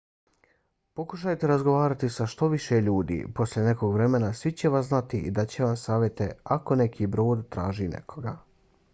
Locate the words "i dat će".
5.19-5.63